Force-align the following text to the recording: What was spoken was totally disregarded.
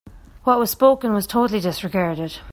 What 0.45 0.57
was 0.57 0.71
spoken 0.71 1.13
was 1.13 1.27
totally 1.27 1.59
disregarded. 1.59 2.39